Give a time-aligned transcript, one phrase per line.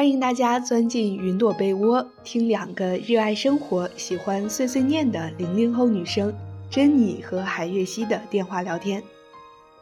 [0.00, 6.32] 欢迎大家钻进云朵被窝，听两个热爱生活、喜欢碎碎念的零零后女生
[6.70, 9.02] 珍妮和海月熙的电话聊天。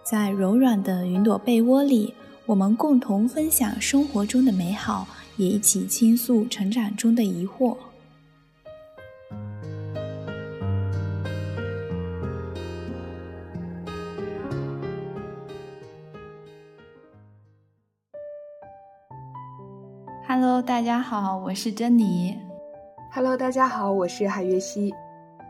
[0.03, 2.13] 在柔软的云朵被窝里，
[2.47, 7.77] 我们共同分享生活中的美好，也一起倾诉成长中的疑惑。
[20.79, 22.39] 大家好，我是珍妮。
[23.13, 24.95] Hello，大家好，我是海月熙。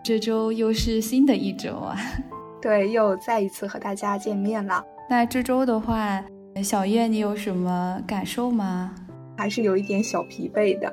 [0.03, 1.95] 这周又是新的一周啊。
[2.63, 4.83] 对，又再一次和大家见面了。
[5.07, 6.25] 那这周的话，
[6.65, 8.95] 小月，你有什么感受吗？
[9.37, 10.91] 还是有一点小疲惫的。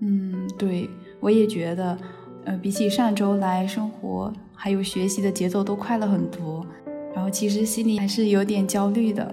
[0.00, 0.90] 嗯，对，
[1.20, 1.96] 我也觉得，
[2.46, 6.66] 呃，比起上周来，生活还有学习的节奏都快了很多。
[7.14, 9.32] 然后其实心里还是有点焦虑的。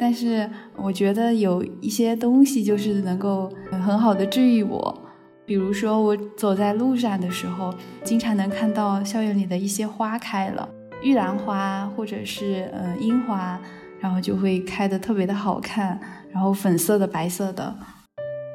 [0.00, 4.98] 但是我觉得有一些东西就是能够很好的治愈我，
[5.44, 7.70] 比如说我走在路上的时候，
[8.02, 10.66] 经常能看到校园里的一些花开了，
[11.02, 13.60] 玉兰花或者是呃樱花，
[14.00, 16.00] 然后就会开的特别的好看，
[16.32, 17.76] 然后粉色的、白色的。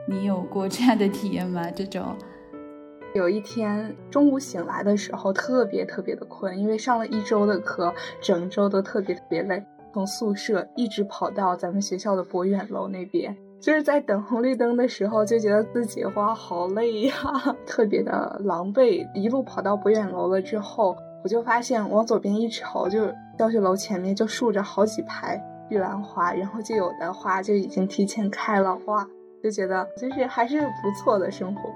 [0.10, 1.70] 你有过这样的体验吗？
[1.70, 2.16] 这种？
[3.14, 9.64] 有一天中午醒来的时候，特别特别的困，因为上了一周的课，整周都特别特别累。
[9.96, 17.14] 从宿舍一直跑到咱们学校的博远楼那边，就是在等红绿灯的时候，就觉得自己哇好累呀，
[17.66, 19.08] 特别的狼狈。
[19.14, 20.94] 一路跑到博远楼了之后，
[21.24, 23.08] 我就发现往左边一瞅，就
[23.40, 29.08] 教学楼前面就竖着好几排玉兰花，然后就有的花就已经提前开了，哇，
[29.42, 31.70] 就觉得就是还是不错的生活。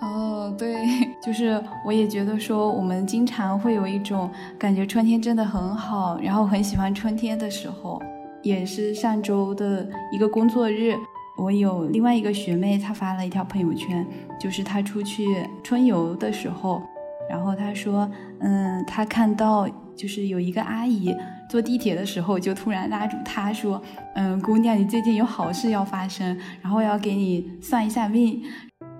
[0.00, 0.76] 哦，对，
[1.22, 8.00] 就是我也觉得说，我们经常会有一种感觉，春天真的很好，然后很喜欢春天的时候。
[8.42, 10.94] 也是上周的一个工作日，
[11.36, 14.06] 我有另外一个学妹，她发了一条朋友圈，
[14.40, 15.26] 就是她出去
[15.62, 16.80] 春游的时候，
[17.28, 21.14] 然后她说，嗯，她看到就是有一个阿姨
[21.50, 23.78] 坐地铁的时候，就突然拉住她说，
[24.14, 28.42] 嗯，姑娘，你最近有好事要发生，然后要给你算一下命。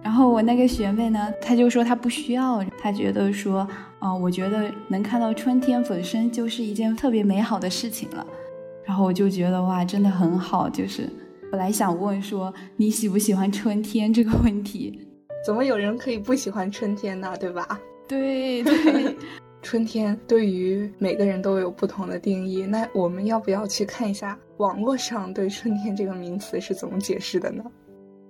[0.02, 3.68] 然后我那个学妹呢，她就说她不需要，她觉得说，
[3.98, 8.26] 啊，我觉得能看到春天本身就是一件特别美好的事情了。
[8.84, 10.68] 然后我就觉得哇，真的很好。
[10.68, 11.08] 就是
[11.50, 15.06] 本来想问说你喜不喜欢春天这个问题，
[15.44, 17.36] 怎么有人可以不喜欢春天呢？
[17.38, 17.78] 对吧？
[18.08, 19.16] 对 对，
[19.62, 22.62] 春天对于每个人都有不同的定义。
[22.62, 27.62] 那我们要不要去看一下网络上对春天这个名词是怎么解释的呢？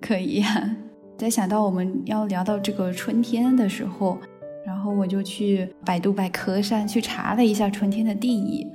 [0.00, 0.76] 可以呀。
[1.20, 4.16] 在想到我们要聊到这个春天的时候，
[4.64, 8.66] 然后我就去百度百科上去查了一下春天的定义。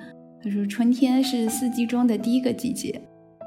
[0.44, 3.02] 他说，春天是四季中的第一个季节，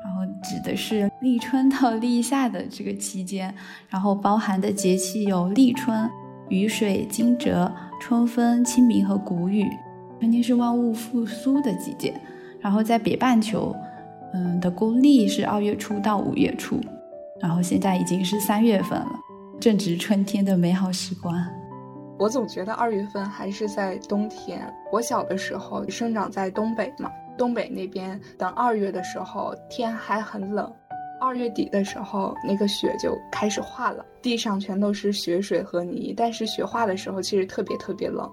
[0.04, 3.54] 然后指的是立春到立夏的这个期间，
[3.88, 6.10] 然后包含的节气有立春、
[6.48, 7.70] 雨水、惊蛰、
[8.00, 9.64] 春分、清明和谷雨。
[10.19, 12.12] 春天是万物复苏的季节，
[12.60, 13.72] 然后在北半球，
[14.34, 16.81] 嗯的公历是二月初到五月初。
[17.41, 19.21] 然后现在已经是三月份了，
[19.60, 21.34] 正值春天的美好时光。
[22.19, 24.72] 我总觉得二月份还是在冬天。
[24.91, 30.69] 我小的时候生长在东北嘛，东北那边等二月的时候天还很冷，
[31.21, 36.12] 二月底的时候那个雪就开始化了，地上全都是雪水和泥。
[36.16, 38.28] 但是雪化的时候其实特别特别冷。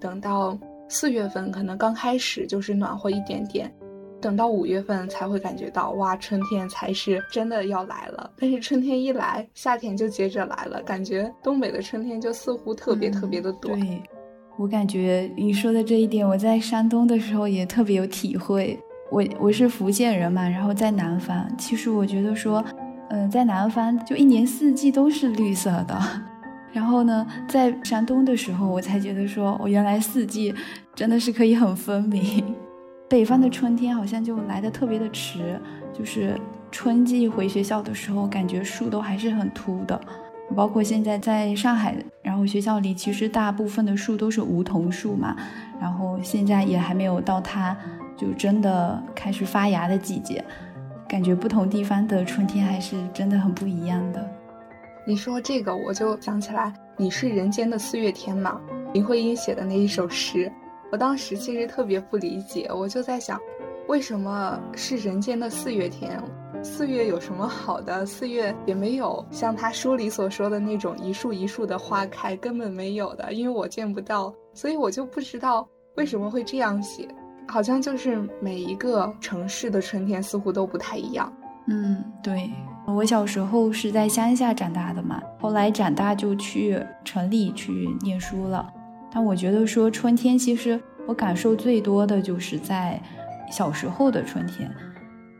[0.00, 0.56] 等到
[0.88, 3.74] 四月份可能刚开始就是暖和一点点。
[4.24, 8.30] 等到五月份才会感觉到哇，春天才是真的要来了。
[8.38, 13.78] 但是春天一来，夏天就接着来了，感觉东北的春天就似乎特别特别的短。
[13.78, 14.02] 对，
[14.56, 18.80] 我感觉你说的这一点，我在山东的时候也特别有体会。
[19.10, 22.64] 我我是福建人嘛，然后在南方，其实我觉得说，
[23.10, 26.00] 嗯，在南方就一年四季都是绿色的。
[26.72, 30.54] 然后呢，在山东的时候，我才觉得说，我原来四季
[30.94, 32.42] 真的是可以很分明。
[33.14, 35.56] 北方的春天好像就来的特别的迟，
[35.96, 36.36] 就是
[36.72, 40.00] 春季回学校的时候，感觉树都还是很秃的。
[40.56, 45.36] 包括现在在上海，然后学校里其实大部分的树都是梧桐树嘛，
[45.80, 47.76] 然后现在也还没有到它
[48.16, 50.44] 就真的开始发芽的季节，
[51.08, 54.28] 感觉不同地方的春天还是真的很不一样的。
[55.06, 58.60] 你说这个，我就想起来，你是人间的四月天嘛？
[58.92, 60.50] 林徽因写的那一首诗。
[60.94, 63.36] 我当时其实特别不理解，我就在想，
[63.88, 66.22] 为什么是人间的四月天？
[66.62, 68.06] 四月有什么好的？
[68.06, 77.08] 四月也没有像他书里所说的那种一树一树的花开，根本没有的，因为我见不到，所以我就不知道为什么会这样写。
[77.48, 81.32] 好像就是每一个城市的春天似乎都不太一样。
[81.66, 82.48] 嗯，对，
[82.86, 88.72] 我小时候是在乡下长大的嘛，后来长大就去城里去念书了。
[89.14, 93.00] 但我觉得说春天，其实我感受最多的就是在
[93.48, 94.68] 小时候的春天。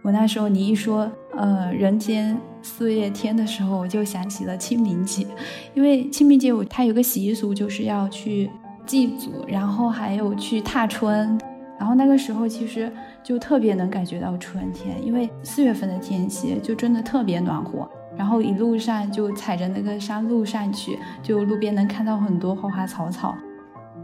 [0.00, 5.26] 我那时候你一说呃人间四月天的时候，我就想起了清明节，
[5.75, 8.49] 因为清明节我它有个习俗，就是要去
[8.87, 11.37] 祭祖，然后还有去踏春，
[11.76, 12.93] 然后那个时候其实
[13.25, 23.35] 就特别能感觉到春天，因为四月份的天气就真的特别暖和，然后一路上就踩着那个山路上去，就路边能看到很多花花草草。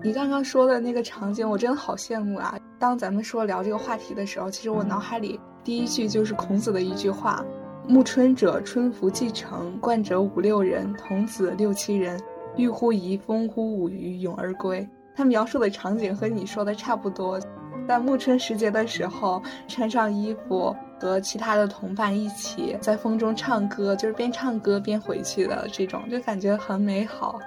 [0.02, 2.58] 你刚刚说的那个场景，我真的好羡慕啊！
[2.78, 5.38] 当咱们说聊这个话题的时候，其实我脑海里。
[5.62, 7.44] 第一句就是孔子的一句话
[7.86, 12.18] ：“暮春者，春服既成，冠者五六人，童子六七人，
[12.56, 17.38] 欲乎沂风乎舞雩，咏而归。”他描述的场景和你说的差不多，
[17.86, 27.38] 在暮春时节的时候，穿上衣服，和其他的同伴一起在风中唱歌，就是边唱歌边回去的这种，就感觉很美好。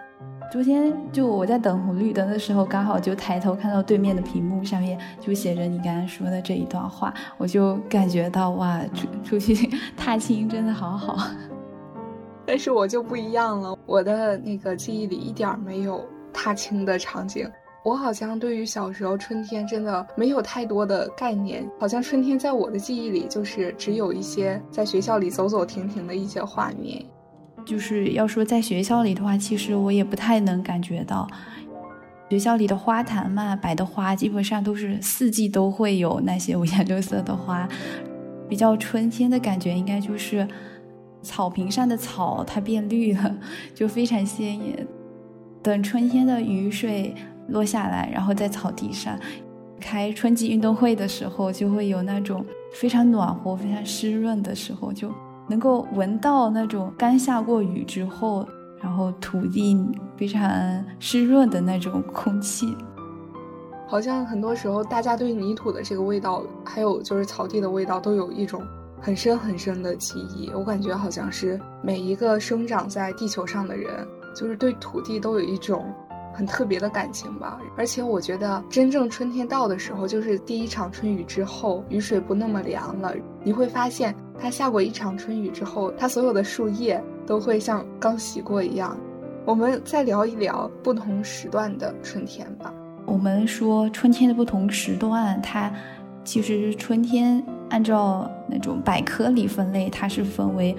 [0.54, 9.68] 昨天就我在等红绿灯的时候，刚好就抬头看到对面的屏幕上面就写着你刚刚说的这一段话，我就感觉到哇，出出去
[9.98, 11.18] 踏青真的好好。
[12.46, 17.50] 但是我就不一样了，我的那个记忆里一点没有踏青的场景。
[17.84, 27.04] 我好像对于小时候春天真的没有太多的概念，好像春天在我的记忆里就是只有一些在学校里走走停停的一些画面。
[27.66, 31.28] 就是要说在学校里的话，其实我也不太能感觉到，
[32.30, 37.68] 学校里的花坛嘛，摆的花基本上都是四季都会有那些五颜六色的花，
[38.50, 40.48] 比较春天的感觉应该就是
[41.22, 43.36] 草坪上的草它变绿了，
[43.74, 44.88] 就非常鲜艳。
[45.62, 47.16] 等春天的雨水
[47.48, 49.18] 落下来，然后在草地上
[49.80, 55.10] 开春季运动会的时候，就会有那种非常暖和、非常湿润的时候就。
[55.48, 58.48] 能够闻到那种刚下过雨之后，
[58.82, 59.78] 然后土地
[60.18, 60.52] 非常
[61.00, 62.76] 湿润的那种空气，
[63.88, 68.62] 好像很多时候大家对泥土的这个味道，还有就是草地的味道，都有一种
[69.00, 70.50] 很深很深的记忆。
[70.54, 75.86] 我感觉好像是每一个生长在地球上的人，就是对土地都有一种。
[76.36, 83.14] 很特别的感情吧，而且我觉得真正春天到的时候，就是第一场春雨之后，雨水不那么凉了。
[83.44, 88.98] 你会发现，它下过一场春雨之后，它所有的树叶都会像刚洗过一样。
[89.46, 92.74] 我们再聊一聊不同时段的春天吧。
[93.06, 95.72] 我们说春天的不同时段，它
[96.24, 100.76] 其实春天按照那种百科里分类，它是分为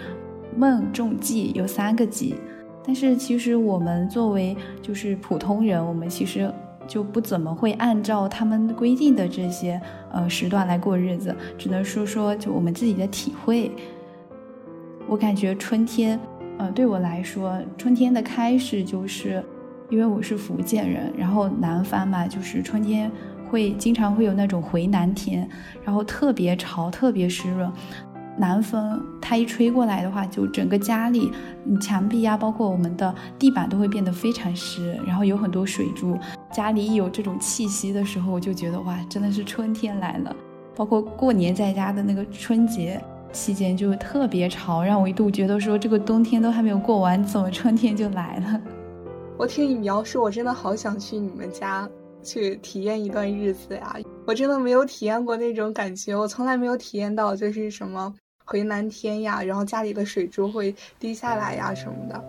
[0.56, 2.35] 孟、仲、季，有三个季。
[2.87, 6.51] 但是其实我们作为就是普通人，我们其实
[6.86, 9.81] 就不怎么会按照他们规定的这些
[10.12, 13.70] 呃时段来过日子，只能说说就我们自己的体会。
[15.06, 16.19] 我感觉春天，
[16.58, 19.44] 呃，对我来说，春天的开始就是，
[19.90, 23.10] 因为我是福建人，然后南方嘛，就是春天
[23.50, 25.46] 会经常会有那种回南天，
[25.84, 27.70] 然后特别潮，特别湿润。
[28.36, 31.31] 南风它一吹过来的话，就整个家里，
[31.81, 36.19] 墙壁呀，包括我们的地板都会变得非常湿，然后有很多水珠。
[36.52, 40.34] 家里有这种气息的时候，我就觉得哇，真的是春天来了。
[40.74, 43.00] 包括过年在家的那个春节
[43.32, 48.60] 期间，就特别潮，让我一度觉得说这个冬天都还没有过完，怎么春天就来了？
[49.36, 51.88] 我听你描述，我真的好想去你们家
[52.22, 53.96] 去体验一段日子呀！
[54.26, 58.14] 我真的没有体验过那种感觉，我从来没有体验到就是什么。
[58.44, 62.22] 回南天呀，然后家里的水珠会滴下来呀什么的。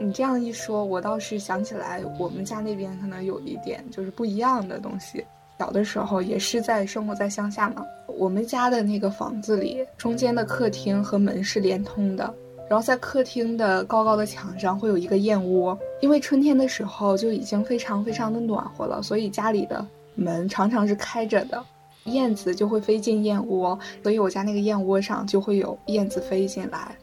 [0.00, 5.24] 你这样一说，我倒是想起来，我们家那边可能有一点就是不一样的东西。
[5.58, 12.34] 小的时候也是在生活在乡下嘛，我们家的那个房子里，中间的客厅和门是连通的，
[12.68, 15.78] 然后在客厅的高高的墙上会有一个燕窝。
[16.00, 19.86] 因为春天的时候就已经非常非常的暖和了，所以家里的
[20.16, 21.64] 门常常是开着的。
[22.04, 26.96] 燕子就会飞进燕窝，所以我家那个燕窝上就会有燕子飞进来。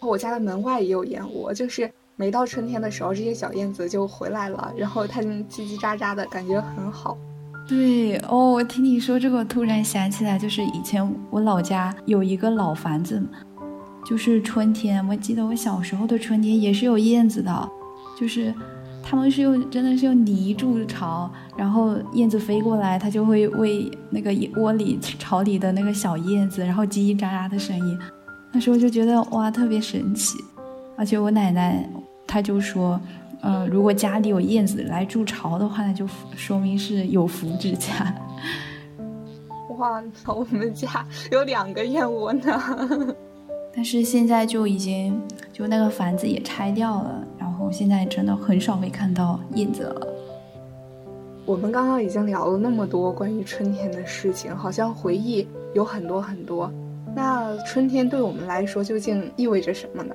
[0.00, 7.18] 我家的门外也有燕窝，就是每到春天的时候，这些小燕子就回来了，然后它就叽叽喳喳的感觉很好。
[7.66, 13.22] 对哦，我听你说这个，突然想起来，就是以前我老家有一个老房子，
[14.06, 17.68] 就是春天，我记得我小时候的春天也是有燕子的，
[18.18, 18.54] 就是。
[19.02, 27.98] 他们是用真的是用泥筑巢，然后燕子飞过来，它就会喂那个窝里巢里的那个小燕子，然后叽叽喳喳的声音。
[28.52, 30.38] 那时候就觉得哇，特别神奇。
[30.96, 31.88] 而且我奶奶
[32.26, 33.00] 她就说，
[33.40, 38.14] 呃，如果家里有燕子来筑巢的话，那就说明是有福之家。
[39.78, 43.16] 哇，我们家有两个燕窝呢。
[43.74, 45.20] 但是现在就已经
[45.52, 47.27] 就那个房子也拆掉了，然
[47.68, 50.06] 后现在真的很少会看到燕子了。
[51.44, 56.72] 我们刚刚已经聊了那么多关于春天的事情，好像回忆有很多很多。
[57.14, 60.14] 那春天对我们来说究竟意味着什么呢？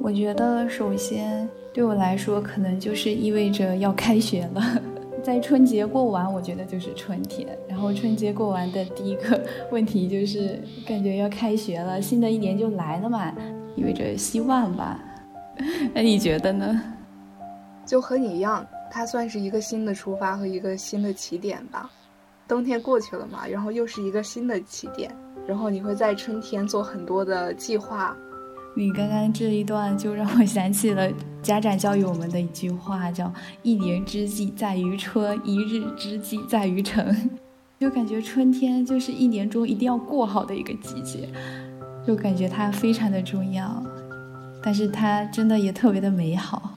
[0.00, 4.62] 我觉得首先对我来说，可能就是意味着要开学了。
[5.22, 7.46] 在春节过完，我觉得就是春天。
[7.68, 9.40] 然后春节过完的第一个
[9.70, 13.32] 问题就是感觉要开学了，新的一年就来了嘛，
[13.76, 14.98] 意味着希望吧。
[15.94, 16.80] 那你觉得呢？
[17.86, 21.90] 就和你一样，它算是一个新的出发和一个新的起点吧。
[22.46, 25.14] 冬天过去了嘛，然后又是一个新的起点，
[25.46, 28.16] 然后你会在春天做很多的计划。
[28.76, 31.10] 你刚刚这一段就让我想起了
[31.42, 37.30] 家长教育我们的一句话，叫“一年之计在于春，一日之计在于晨”。
[37.80, 41.28] 就感觉春天就是一年中一定要过好的一个季节，
[42.06, 43.82] 就感觉它非常的重要，
[44.68, 46.76] 但是它真的也特别的美好。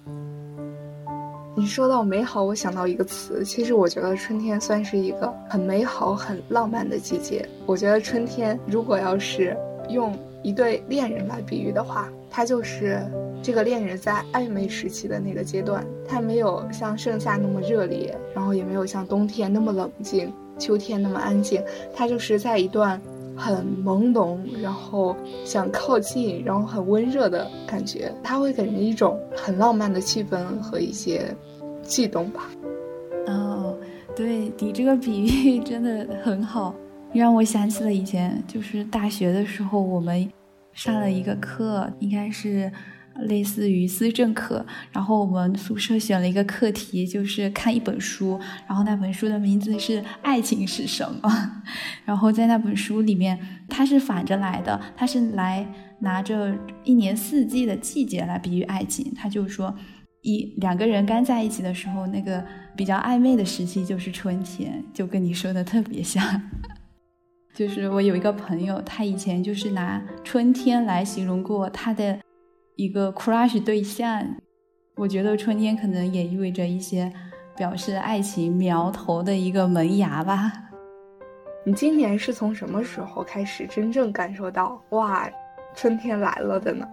[1.57, 7.45] 你说到美好，我想到一个词，其实我觉得春天算是一个很美好、很浪漫的季节。
[7.65, 9.57] 我觉得春天如果要是
[9.89, 10.17] 用。
[10.43, 13.00] 一对恋人来比喻的话，他就是
[13.43, 21.62] 这个恋人在暧昧时期的那个阶段，他没有像盛夏那么热烈，然后也没有像冬天那么冷静，秋天那么安静，
[21.93, 23.00] 他就是在一段
[23.41, 31.36] 很朦胧，然后想靠近，然后很温热的感觉，它会给人一种很浪漫的气氛和一些
[31.81, 32.50] 悸动吧。
[33.25, 33.75] 哦，
[34.15, 36.75] 对你这个比喻 真的很好。
[37.13, 40.31] 让我想起了以前，就是大学的时候，我们
[40.71, 42.71] 上了一个课，应该是
[43.19, 44.65] 类似于思政课。
[44.91, 51.29] 然后我们宿舍选了一个课题，就是看一本书，然后那本书的名字是《爱情是什么》。
[52.05, 55.65] 然后在那本书里面，它是反着来的，它是来
[55.99, 59.13] 拿着一年四季的季节来比喻爱情。
[59.15, 59.73] 他就说，
[60.23, 62.43] 一两个人刚在一起的时候，那个
[62.75, 66.23] 比较暧昧的时期就是春天，就跟你说的特别像。
[67.53, 72.17] 就是我有一个朋友，他以前就是拿春天来形容过他的
[72.75, 74.35] 一个 crush 对象。
[74.95, 77.11] 我觉得春天可能也意味着一些
[77.55, 80.51] 表示爱情苗头的一个萌芽吧。
[81.65, 85.29] 你今年是从什么时候开始真正感受到哇，
[85.75, 86.87] 春天来了的呢？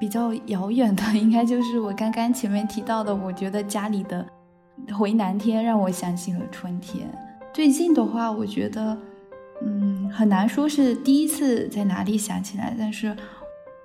[0.00, 4.26] 比较遥远的，应该就是我刚刚前面提到的，我觉得家里的
[4.96, 7.08] 回南天让我想起了春天。
[7.52, 8.96] 最近的话，我觉得。
[9.64, 13.16] 嗯，很难说是第一次在哪里想起来，但是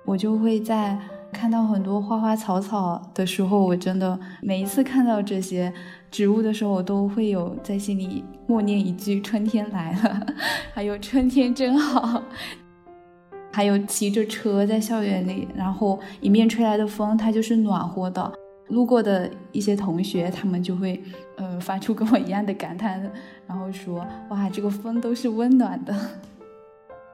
[0.04, 0.98] 我就会在
[1.32, 5.72] 看到很多花花草草的时候，我真的每一次看到这些
[6.10, 10.26] 植物的时候，我都会有在心里默念一句“春天来了”，
[10.74, 12.22] 还有“春天真好”，
[13.52, 18.32] 还有骑着车在校园里，然后迎面吹来的风，它就是暖和的。
[18.68, 21.02] 路过的一些同学，他们就会，
[21.36, 23.00] 呃，发出跟我一样的感叹，
[23.46, 25.94] 然后说：“哇，这个风都是温暖的。”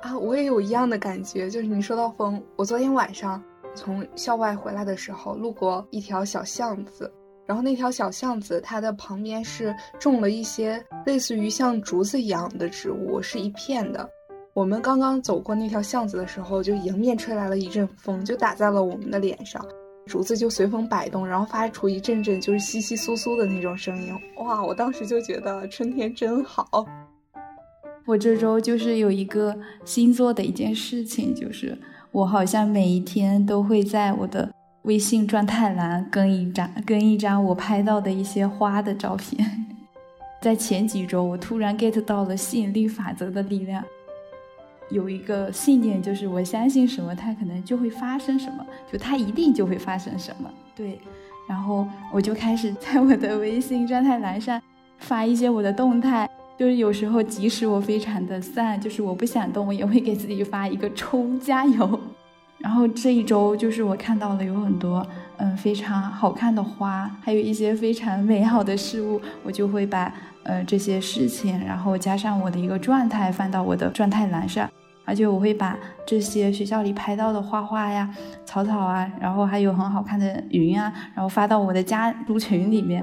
[0.02, 1.48] 啊，我也有一样的感觉。
[1.48, 3.40] 就是你说到风，我昨天晚上
[3.74, 7.10] 从校外回来的时候，路过一条小巷子，
[7.46, 14.08] 然后那条小巷子它的旁边是种了一些类似于像竹子一样的植物，是一片的。
[14.52, 19.64] 我们刚刚走过那条巷子的时候，就迎面吹来了一阵风，就打在了我们的脸上。
[20.06, 24.14] 竹子就随风摆动，然后发出一阵阵就是窸窸窣窣的那种声音。
[24.36, 26.86] 哇，我当时就觉得春天真好。
[28.06, 31.76] 我这周就是有一个新做的一件事情，就是
[32.14, 34.48] 我好像每一天都会在我的
[34.82, 39.66] 微信状态栏更一张更一张我拍到的一些花的照片。
[40.40, 43.82] 在前几周，我突然 get 到了吸引力法则的力量。
[44.90, 50.48] 有一个信念，就是我相信什么，它可能就会发生什么，就它一定就会发生什么。
[50.76, 51.00] 对，
[51.48, 54.62] 然后我就开始在我的微信状态栏上
[54.98, 61.98] 发一些我的动态，就是有时候即使我非常的散，就是我不想动，我也会给自己发一个冲加油。
[62.58, 65.06] 然后这一周就是我看到了有很多
[65.36, 70.12] 嗯非常好看的花，还有一些非常美好的事物，我就会把。
[70.46, 74.68] 呃，这些事情，然后加上我的一个状态，放到我的状态栏上，
[75.06, 75.74] 而且我会把
[76.06, 83.02] 这些学校里拍到的花花呀、草草啊，然后还有很好看的云啊，然后发到我的家族群里面，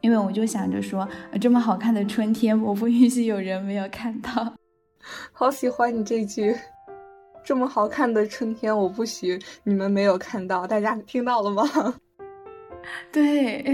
[0.00, 1.08] 因为我就想着说，
[1.40, 4.54] 这么好看的春天，我不允许有人没有看到。
[5.32, 6.54] 好喜欢你这句，
[7.44, 11.64] 这么好看的春天，我不许你们没有看到，大家听到了吗？
[13.10, 13.64] 对。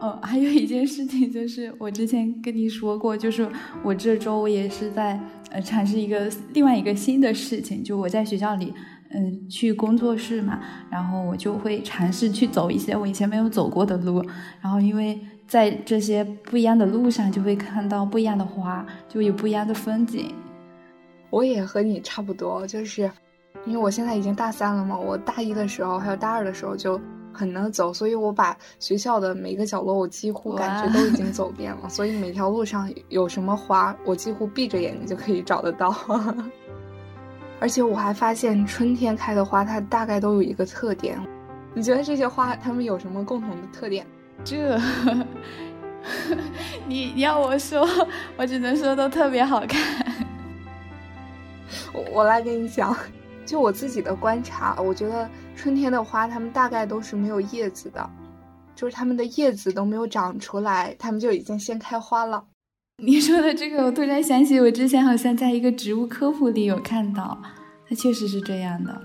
[0.00, 3.48] 哦，还有一件事情就是，我之前跟你说过，就是
[3.82, 5.18] 我这周我也是在
[5.50, 8.74] 呃尝试一个另外一个新的事情，就我在学校里，
[9.14, 14.20] 嗯，去工作室嘛，然后我就会尝试去走一些我以前没有走过的路，
[14.60, 20.34] 然后因为在这些不一样的路上，就会看到不一样的花，就有不一样的风景。
[21.30, 23.10] 我也和你差不多，就是
[23.64, 27.00] 因为我现在已经大三了嘛，我大一的时候还有大二的时候就。
[27.36, 31.88] 很能走，所以我把学校的每个角落，我几乎感觉都已 经走遍了。
[31.88, 35.92] 所以每条路上有什么花，我几乎闭着眼睛就可以找得到。
[37.64, 41.18] 而且我还发现，春天开的花，它大概都有一个特点。
[41.72, 44.06] 你觉得这些花它们有什么共同的特点？
[44.44, 44.78] 这，
[46.86, 47.88] 你你要我说，
[48.36, 49.80] 我只能说都特别好看。
[51.94, 52.94] 我我来给你讲。
[53.46, 58.10] 就我自己的观察，我觉得春天的花，它们大概都是没有叶子的，
[58.74, 62.44] 就是它们的叶子都没有长出来，它们就已经先开花了。
[62.98, 67.36] 你说的这个，我突然想起，我之前好像在一个植物科普里有看到，
[67.88, 69.02] 它确实是这样的，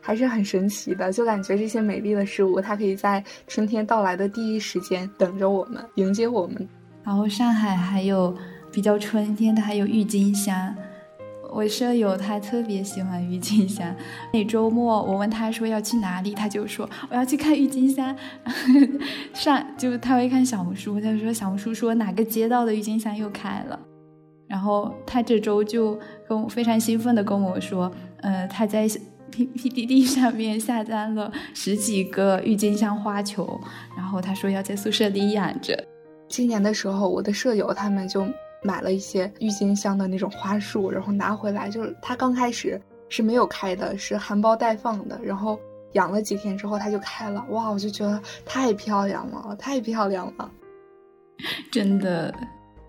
[0.00, 1.12] 还是很神奇的。
[1.12, 6.66] 就感觉这些美丽的事物，它可以在春天到来的第一时间等着我们，迎接我们。
[7.04, 8.34] 然后上海还有
[8.72, 10.74] 比较春天的，还有郁金香。
[11.58, 13.92] 我舍友他特别喜欢郁金香，
[14.32, 18.14] 每周末我问他说要去哪里，他就说我要去看郁金香。
[19.34, 23.76] 上就他会看小红书，他就说小红书说哪个街道的郁金香又开了。
[24.46, 25.98] 然后他这周就
[26.28, 28.88] 跟我非常兴奋的跟我说，呃，他在
[29.32, 33.60] P P D D 上面下单了十几个郁金香花球，
[33.96, 35.76] 然后他说要在宿舍里养着。
[36.28, 38.24] 今年的时候，我的舍友他们就。
[38.62, 45.58] 买了一些郁金香的那种花束，然后拿回来，就是它刚开始是没有开的，是含苞待放的，然后
[45.92, 50.50] 养了几天之后它就开了，哇，我就觉得太漂亮了，太漂亮了，
[51.72, 52.34] 真的。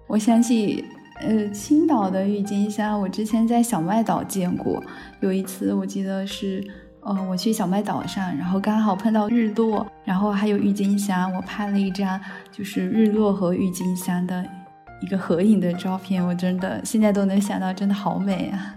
[0.08, 0.84] 我想起，
[1.22, 4.82] 呃，青岛的郁金香，我之前在小麦岛见过，
[5.22, 6.68] 有一次我记得是，
[7.02, 12.20] 呃，我去小麦岛上，然后刚好碰到日落，然后还有郁金香，我拍了一张
[12.52, 14.44] 就是日落和郁金香的。
[15.02, 18.76] 一个合影的照片，我真的现在都能想到，真的好美啊！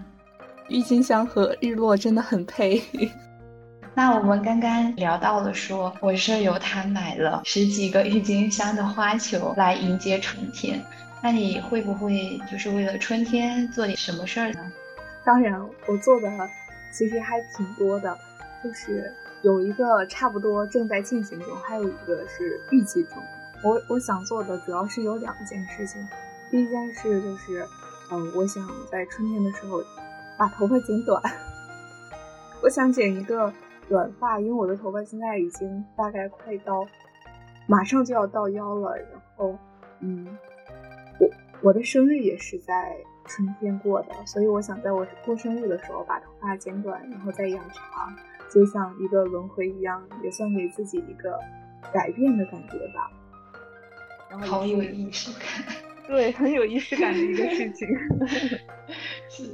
[0.69, 2.81] 郁金香和日落真的很配。
[3.93, 10.81] 那我们刚刚聊到了，说我舍友他买了十几个郁金香的花球来迎接春天。
[11.21, 14.59] 那你会不会就是为了春天做点什么事儿呢？
[15.23, 16.29] 当然，我做的
[16.91, 18.17] 其实还挺多的，
[18.63, 23.17] 就是有一个差不多正在进行中，还有一个是预计中。
[23.63, 26.05] 我我想做的主要是有两件事情，
[26.51, 27.65] 第一件事就是，
[28.11, 29.81] 嗯，我想在春天的时候
[30.37, 31.21] 把头发剪短，
[32.61, 33.51] 我想剪一个
[33.87, 36.85] 短发，因为我的头发现在已经大概快到，
[37.65, 38.97] 马上就要到腰了。
[38.97, 39.57] 然后，
[40.01, 40.37] 嗯，
[41.19, 41.29] 我
[41.61, 48.13] 我的生日也是在春天过的，所以我想在我过生日的时候把头发剪短，然后再养长，
[48.53, 51.39] 就像一个轮回一样，也算给自己一个
[51.93, 53.09] 改变的感觉吧。
[54.41, 55.65] 好有仪式感，
[56.07, 57.87] 对，很有仪式感的一个事情。
[59.29, 59.51] 是，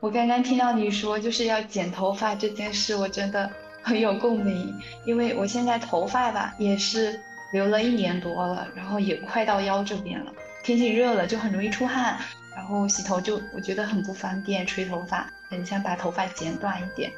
[0.00, 3.50] 我刚刚听到你说就是要剪头发这件事，我真的
[3.82, 7.18] 很有共鸣，因为我现在头发吧也是
[7.52, 10.32] 留了一年多了，然后也快到腰这边了。
[10.62, 12.18] 天气热了就很容易出汗，
[12.54, 17.10] 然后洗头就我觉得很不方便，吹头发很想把头发剪短一点。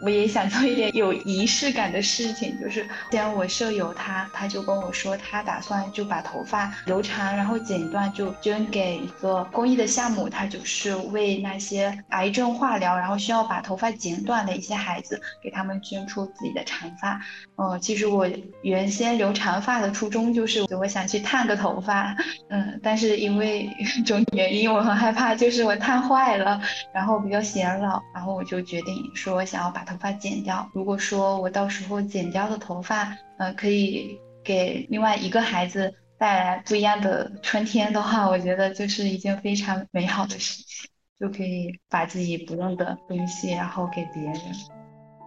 [0.00, 17.20] 我也想做一点有仪式感的事情，就是像我舍友他，他就跟我说，他打算就把头发留长，然后剪断，就捐给一个公益的项目，他就是为那些癌症化疗，然后需要把头发剪短的一些孩子，给他们捐出自己的长发。
[17.56, 18.26] 嗯，其实我
[18.62, 22.16] 原先留长发的初衷就是我想去烫个头发，
[22.48, 23.68] 嗯，但是因为
[24.06, 26.58] 种原因，我很害怕，就是我烫坏了，
[26.94, 29.84] 然后比较显老，然后我就决定说想要把。
[29.90, 30.68] 头发剪掉。
[30.72, 44.34] 如果说我到时候剪掉的头发，呃，可以给另外一个孩子带来不一样的春天的话，我觉得就是一件非常美好的事情，就可以把自己不用的东西，然后给别人。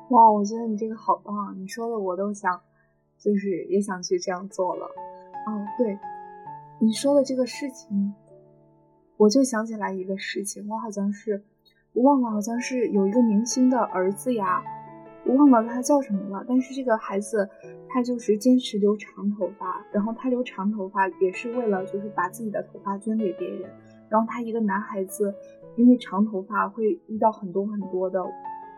[0.10, 1.56] 哇，我觉得你这个好棒！
[1.58, 2.62] 你说的我都想，
[3.19, 4.86] 就是也想去这样做了。
[5.45, 5.97] 哦，对，
[6.80, 8.13] 你说的这个事情，
[9.17, 11.43] 我就想起来一个事情，我好像是。
[11.94, 14.64] 我忘了，好像是有一个明星的儿子呀，
[15.26, 16.44] 我忘了他叫什么了。
[16.48, 17.48] 但是这个孩子，
[17.88, 23.70] 他就是坚持留长头发，然后他留长头发也是为了就是把自己的头发捐给别人。
[24.10, 25.34] 然后他一个男孩子，
[25.76, 28.24] 因为长头发会遇到很多很多的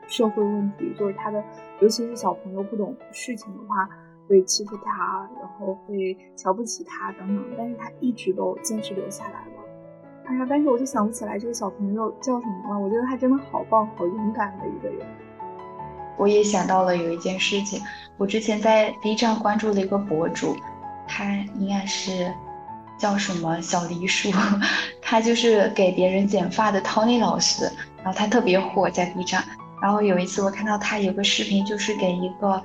[0.08, 1.42] 社会问题，就是他的，
[1.80, 3.90] 尤其是小朋友不懂事情的话，
[4.28, 9.65] 会欺负他，然后会瞧不起他等等，但是他一直都坚持留下来了。
[10.28, 12.80] 哎呀，但是我就想不起来这个小朋友叫什么了。
[12.80, 15.06] 我觉得他真的好棒、好勇敢的一个人。
[16.18, 17.82] 我也想到了有一件事情，
[18.18, 20.56] 我之前在 B 站关注了一个博主，
[21.08, 21.26] 他
[21.60, 22.34] 应该是
[22.98, 24.32] 叫什么小梨树，
[25.02, 29.44] 他就是给别人剪发的 Tony 老师，然后他特别火在 B 站。
[29.82, 32.64] 然后有一次我看到他有个视频，就是给一个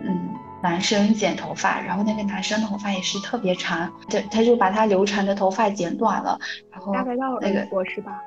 [0.00, 0.30] 嗯
[0.62, 6.38] 男生剪头发，然后那个男生头发也是特别长，他他就把他留长的头发剪短了，
[6.70, 6.94] 然后
[7.40, 8.20] 那个我是吧？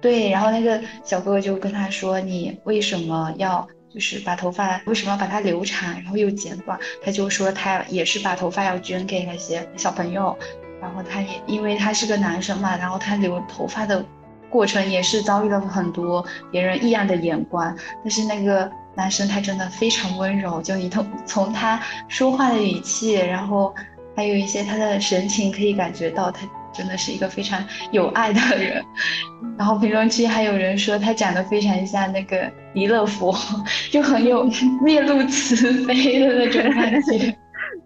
[0.00, 6.78] 对，然后那个小哥哥就跟他说：“你为什么要？”就是把头发为什么要把它留长，然后又剪短？
[7.02, 10.36] 他就说他也是把头发要捐给那些小朋友，
[10.78, 14.04] 然后他也因为他是个男生嘛，然后他留头发的
[14.50, 17.76] 过程也是遭遇了很多别人异样的眼光。
[18.02, 23.74] 但是那个男生他真的非常温柔，就你从从他说话的语气，然后
[24.16, 26.48] 还有一些他的神情可以感觉到他。
[26.70, 28.84] 真的是一个非常有爱的人，
[29.58, 33.34] 然后评论区还有人说他长得非常像那个弥勒佛，
[33.90, 34.48] 就很有
[34.84, 37.36] 面露慈悲的那种感觉。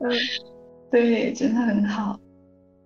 [0.01, 0.11] 嗯，
[0.91, 2.19] 对，真的很好。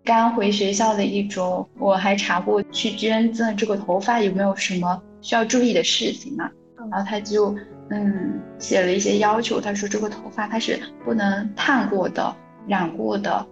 [0.06, 6.48] 刚回学校的一周，我还查过去捐赠这个头发有没有什么需要注意的事情嘛？
[6.78, 7.52] 然后他就
[7.90, 12.34] 嗯写了一些要求，他说这个头发它是不能烫过的、
[12.68, 13.46] 染过的。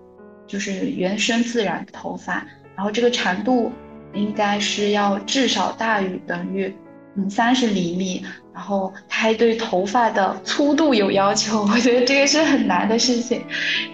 [0.47, 3.73] 就是原生自然的头发，然后这个长度
[4.13, 6.71] 应该是要至少大于等于
[7.17, 13.43] 嗯三十厘米，然后他还对头发的粗度有要求，我觉得这个是很难的事情，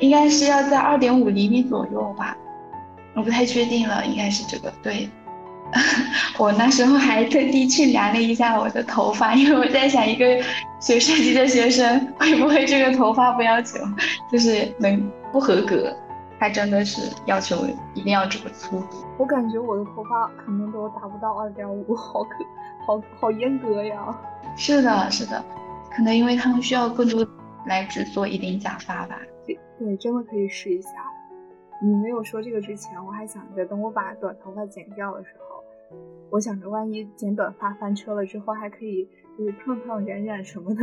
[0.01, 2.37] 应该是要在二点五厘米左右吧，
[3.15, 5.09] 我不太确定了，应该是这个对。
[6.37, 10.25] 我那时候还特地去量了一下我的头发，因为我在想一个
[10.81, 13.79] 学设计的学生会不会这个头发不要求
[14.33, 15.95] 就是能不合格。
[16.41, 22.31] 他真的是要求一定要这么粗度，我感觉我的头发可能都达不到二点五，好可，
[22.87, 23.95] 好好严格呀。
[24.57, 25.45] 是的，是的，
[25.95, 27.25] 可能因为他们需要更多
[27.67, 29.19] 来制作一顶假发吧。
[29.47, 30.89] 对，对，真的可以试一下。
[31.83, 35.65] 你没有说这个之前，我还想着等我把短头发剪掉的时候，
[36.31, 40.83] 我想着万一剪短发翻车了之后，还可以就是烫烫染染什么的。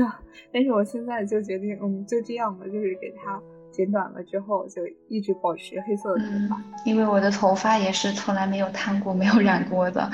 [0.51, 3.41] 但是我现在就决定，嗯，就这样吧，就是给它。
[3.69, 10.10] 剪短了之后就一直保持黑色的头发，因为我的头发也是从来没有烫过、没有染过的。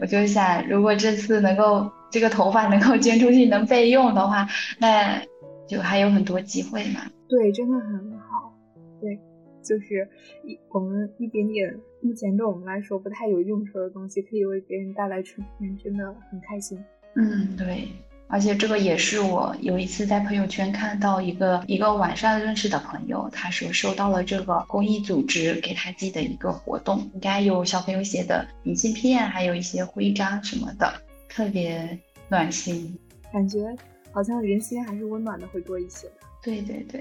[0.00, 4.46] 我就想，如果这次能够这个头发能够捐出去、能备用的话，
[4.78, 5.18] 那
[5.66, 7.00] 就还有很多机会嘛。
[7.26, 8.52] 对，真的很好。
[9.00, 9.18] 对，
[9.66, 10.08] 就是
[10.44, 16.82] 一我们一点点目前对我们来说不太有用处的东西，可以为别人带来春天，真的很开心。
[17.14, 17.88] 嗯，对。
[18.28, 30.92] 而且这个也是我有一次在朋友圈看到一个一个晚上认识的朋友，他说收到了这个公益组织给他寄的一个活动，应该有小朋友写的明信片，还有一些徽章什么的，
[31.28, 31.96] 特别
[32.28, 32.98] 暖心，
[33.32, 33.72] 感觉
[34.10, 36.08] 好像人心还是温暖的会多一些。
[36.42, 37.00] 对对对，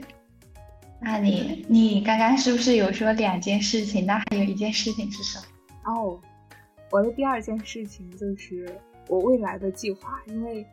[1.00, 4.06] 那你你刚刚是不是有说两件事情？
[4.06, 5.94] 那还有一件事情是什么？
[5.94, 6.20] 哦，
[6.92, 8.70] 我的第二件事情就是
[9.08, 10.66] 我未来的计划，因为。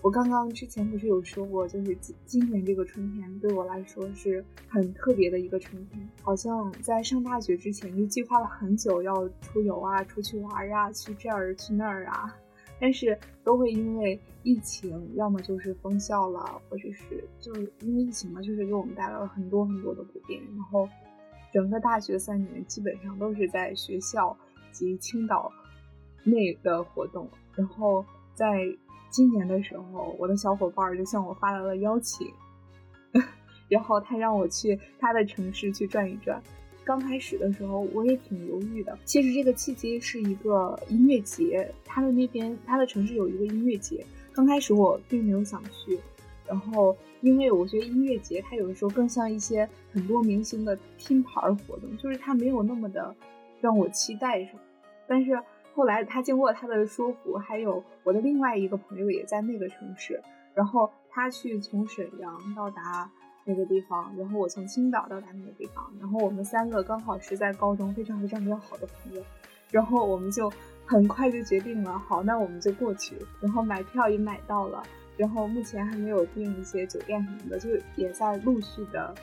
[0.00, 12.32] 我刚刚之前不是有说过，就是今今年这个春天对我来说是很特别的一个春天，好像在上大学之前就计划了很久要出游啊、出去玩啊、去这儿去那儿啊，
[12.80, 20.88] 但是都会因为疫情，要么就是封校了，或者是就是因为疫情嘛，就是给我们带来了很多很多的不便，然后
[21.52, 24.36] 整个大学三年基本上都是在学校
[24.72, 25.52] 及青岛
[26.24, 28.76] 内的活动，然后在。
[29.10, 32.30] 今年的时候，我的小伙伴就向我发来了邀请，
[33.70, 36.38] 然后他让我去他的城市去转一转。
[36.88, 38.98] 刚开始的时候，我也挺犹豫的。
[39.04, 44.02] 其实这个契机是一个音乐节，他的那边他的城市有一个音乐节。
[44.32, 46.00] 刚开始我并没有想去，
[46.46, 53.14] 然后因为我觉得音乐节它有的时候更像一些很多明星的拼盘活动，就是它没有那么的
[53.60, 54.60] 让我期待什么，
[55.06, 55.38] 但是。
[55.74, 60.20] 后来他经过他的说服，还有我的另外一个朋友也在那个城市，
[60.52, 63.08] 然后他去从沈阳到达
[63.48, 69.22] 那个地方，然后我从青岛到达那个地方，然后我们三个刚好是在高中非常非常要好的朋友，
[69.70, 70.52] 然后我们就
[70.84, 74.82] 很快就决定了，好，那我们就过去，然后买票也买到了，
[75.16, 79.14] 然后目前还没有订一些酒店什么的，就也在陆续的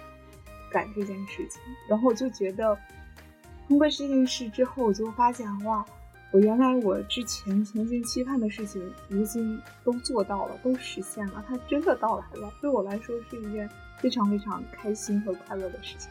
[0.72, 2.76] 赶这件事情，然后我就觉得
[3.68, 5.86] 通过这件事之后，我就发现哇。
[6.32, 12.52] 我原来我之前曾经期盼的事情，如今都做到了，都实现了，它真的到来了。
[12.60, 16.10] 对我来说是一件非常非常开心和快乐的事情。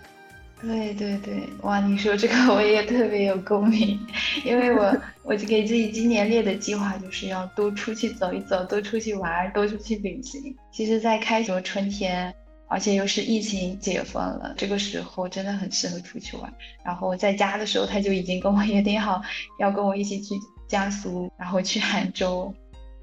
[0.61, 1.79] 对对对，哇！
[1.81, 4.01] 你说这个我也特别有共鸣，
[4.45, 10.57] 因为我 我就给自己今年列的计划就是要多出去走一走，多出去玩，多出去旅行。
[10.73, 12.35] 其实，在开学春天，
[12.67, 16.51] 而且又是疫情解封了，这个时候真的很适合出去玩。
[16.83, 19.21] 然后在家的时候，他就已经跟我约定好，
[19.59, 20.35] 要跟我一起去
[20.67, 22.55] 江苏，然后去杭州。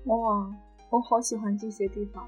[0.05, 0.17] 哇，
[0.89, 2.27] 我好喜欢这些地方。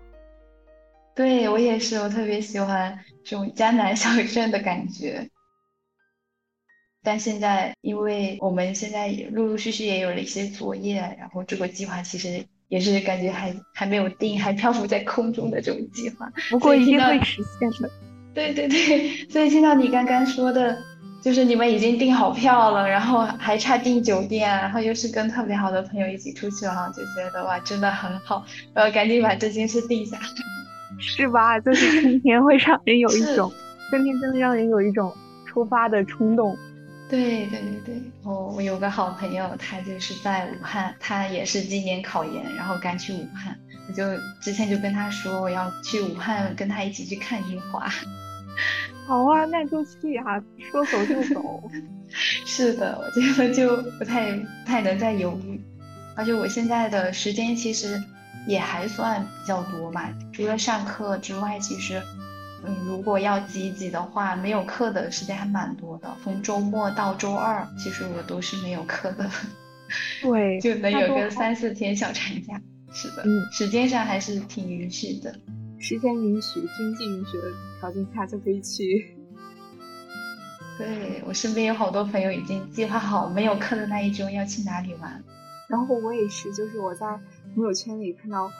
[1.15, 5.29] 对我也是，我特别喜欢这种江南小镇的感觉。
[7.03, 16.31] 但现在，因为我们现在也陆陆续续也有了一些作业，然后这个计划其实也是感觉还还没有定，还漂浮在空中的这种计划。
[16.49, 17.89] 不过一定会实现的。
[18.33, 20.81] 对对对，所以听到你刚刚说的，
[21.21, 30.17] 就是你们已经订好票了，然后还差订酒店，然后又是跟特别好的朋友一起出去了，就觉得哇，真的很好，我要赶紧把这件事定下。
[31.05, 31.59] 是吧？
[31.59, 33.51] 就是春 天会让人有一种，
[33.89, 35.13] 春天真的让人有一种
[35.45, 36.57] 出发的冲动。
[37.09, 43.55] 对对对对，我，我有个好朋友，他就是在武汉，他也是今年考研，然后赶去武汉。
[43.87, 44.03] 我就
[44.39, 47.87] 之前就跟他说，我要去武汉跟他一起去看樱花。
[49.05, 51.63] 好啊，那就去啊，说走就走。
[52.09, 55.61] 是的，我觉得就不太不太能再犹豫，
[56.15, 58.01] 而且我现在的时间其实。
[58.45, 62.01] 也还算比较多吧，除了上课之外，其实，
[62.65, 66.13] 嗯，如果要挤挤的话，没有课的时间还蛮多的。
[66.23, 69.29] 从周末到周二，其实我都是没有课的，
[70.21, 72.59] 对，就能有个三四天小长假。
[72.91, 75.33] 是的，嗯，时间上还是挺允许的，
[75.79, 77.43] 时间允许、经济允许的
[77.79, 79.15] 条件下就可以去。
[80.77, 85.23] 对我身边有好多朋友已经计划好没有课的那一周要去哪里玩，
[85.69, 87.07] 然后我也是，就是我在。
[87.55, 88.51] 朋友圈里看到，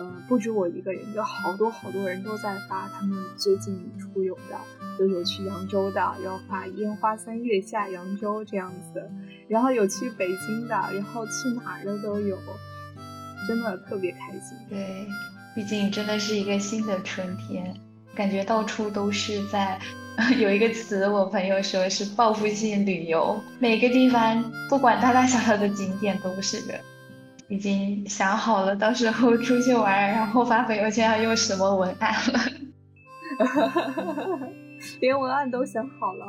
[0.00, 4.58] 嗯，不止我一个人，就好多好多人都在发他们最近出游的，
[4.98, 9.10] 就有去扬州的，要发烟花三月下扬州这样子，
[9.48, 12.38] 然后有去北京的，然后去哪儿的都有，
[13.48, 14.56] 真的特别开心。
[14.68, 15.06] 对，
[15.54, 17.74] 毕竟真的是一个新的春天，
[18.14, 19.78] 感觉到处都是在，
[20.38, 26.78] 有一个词我朋友说是报复性旅游，每个地方不管大大小小的景点都是的。
[27.48, 32.40] 已经想好了，到时候出去玩，然后发朋友圈要用什么文案了，
[35.00, 36.26] 连文案都想好了。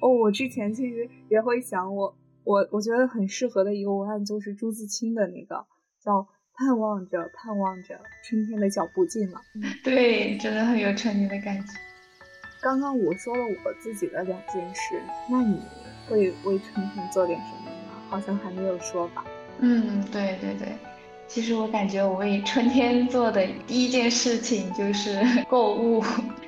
[0.00, 5.66] 哦，我之前其实也会想，我我我觉得很适合的一个文案就是朱自清的那个，
[6.02, 9.40] 叫盼望着盼望着春天的脚步近了。
[9.84, 11.72] 对，真的很有春天的感觉。
[12.60, 15.60] 刚刚我说了我自己的两件事，那你
[16.08, 17.92] 会为春天做点什么呢？
[18.08, 19.24] 好像还没有说吧。
[19.60, 20.68] 嗯，对对对，
[21.26, 26.02] 其实我感觉我为春天做的第一件事情就是 购物，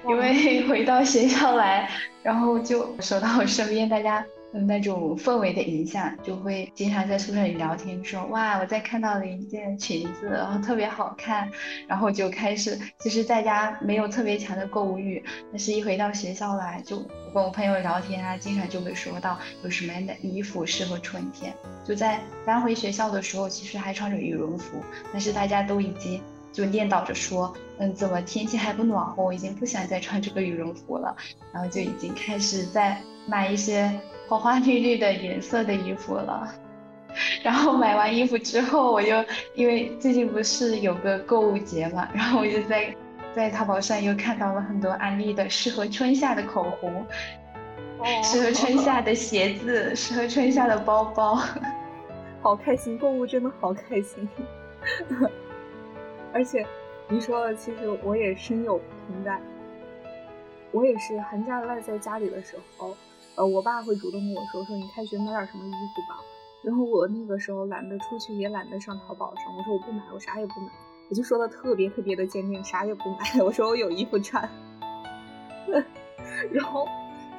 [0.08, 1.88] 因为回到学校来，
[2.22, 4.24] 然后就收到身边大家。
[4.52, 11.48] 那种氛围的影响，就会经常在宿舍里聊天，说哇，我在看到了一件裙子，然后特别好看，
[11.86, 21.54] 然后就开始，其实在家没有特别强的购物欲，但是一回到学校来，就我跟我朋友聊天啊，经常就会说到有什么样的衣服适合春天。
[21.84, 24.82] 就在刚回学校的时候，其实还穿着羽绒服，
[25.12, 26.20] 但是大家都已经
[26.52, 31.16] 就念叨着说，嗯，怎么天气还不暖和，我已经不想再穿这个羽绒服了，
[31.52, 33.88] 然后就已经开始在买一些。
[34.30, 36.48] 花花绿绿的颜色的衣服了，
[37.42, 39.24] 然后买完衣服之后，我又
[39.56, 42.94] 因为最近不是有个购物节嘛， 然后我就在
[43.34, 47.04] 在淘宝上又看到了很多安利的适合春夏的口红，
[48.22, 51.36] 适合春夏的鞋子， 适合春夏的包包，
[52.40, 54.28] 好开心，购物真的好开心，
[56.32, 56.64] 而且
[57.08, 59.42] 你说的其实我也深有同感，
[60.70, 62.96] 我也是寒假赖在家里的时候。
[63.40, 66.20] 呃，我爸会主动跟我说说你开学买点什么衣服吧，
[66.62, 70.68] 然后我那个时候懒得出去，也懒得上淘宝上，我说我不买，我啥也不买，
[71.08, 74.46] 我就说的特别特别的坚定，啥也不买， 我说我有衣服穿。
[76.52, 76.86] 然后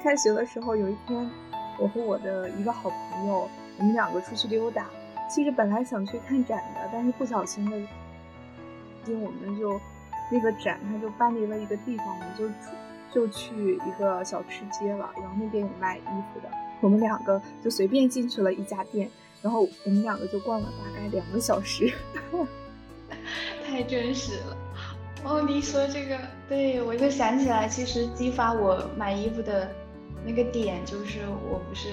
[0.02, 1.30] 开学的时候有一天，
[1.78, 4.90] 我和我的一个好朋友，我们两个出去溜达，
[5.30, 7.78] 其实本来想去看展的，但是不小心的，
[9.06, 9.80] 因为我们就
[10.32, 12.52] 那个展它就搬离了一个地方，我们就。
[13.12, 16.00] 就去一个小吃街了，然后那边有卖衣
[16.32, 16.48] 服的，
[16.80, 19.10] 我们两个就随便进去了一家店，
[19.42, 21.92] 然后我们两个就逛了大概两个小时，
[23.66, 24.56] 太真实了。
[25.24, 29.70] 哦，你说这个，对我就想起来，其实激发我买衣服的
[30.26, 31.90] 那个点就是我不是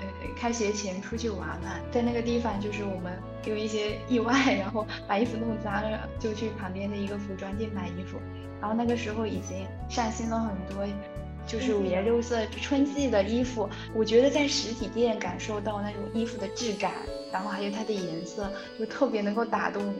[0.00, 0.04] 呃
[0.36, 3.12] 开学前出去玩嘛，在那个地方就是我们
[3.48, 8.18] 有一些意外， 然后把衣服弄脏了，就去旁边的一个服装店买衣服，
[8.60, 10.86] 然后那个时候已经上新了很多。
[11.46, 16.92] 就是五颜六色春季的衣服，我觉得在实体店感受到那种衣服的质感，
[17.32, 19.94] 然后还有它的颜色，就特别能够打动我。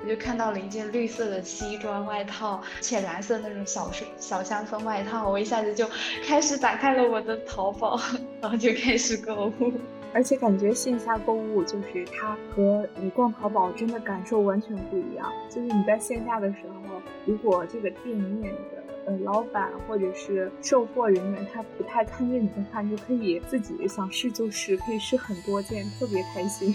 [0.00, 5.90] 我就看到了一件绿色的西装外套，浅蓝色那种小小香风外套，我一下子就
[6.24, 8.00] 开始打开了我的淘宝，
[8.40, 9.72] 然后就开始购物。
[10.12, 15.32] 而且感觉线下购物就是它和你逛淘宝真的感受完全不一样。
[15.48, 18.82] 就是你在线下的时候，如果这个店面的。
[19.04, 26.72] 呃，老板或者是售货人员，他不太看着你的话，你就可以自己想试就试，可以试很多件，特别开心。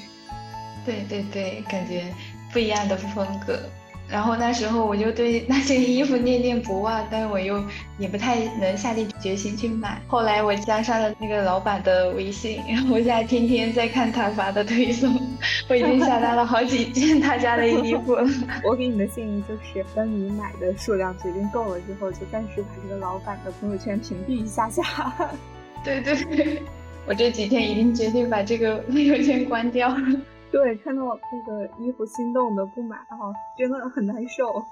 [0.86, 2.13] 对对对，感觉
[2.52, 3.58] 不一样的风格。
[4.10, 7.62] 然后那时候我就对那件衣服念念不忘，但是我又
[7.98, 10.02] 也不太能下定决心去买。
[10.08, 15.13] 后来我加上了那个老板的微信，然后我现在天天在看他发的推送，
[15.70, 18.26] 我已经下单了好几件他家的衣服了。
[18.63, 24.84] 我给你的建议就是，等你买的数量决定够了之后，就暂时把这个老板的朋友圈屏蔽一下下。
[25.84, 26.62] 对对对，
[27.06, 29.98] 我这几天已经决定把这个朋友圈关掉了。
[30.52, 34.64] 对，看到那个衣服心动的不买啊，真的很难受。